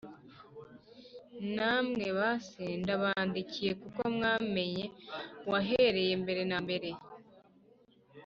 [1.55, 4.85] Namwe ba se, ndabandikiye kuko mwamenye
[5.47, 6.89] uwahereye mbere na mbere.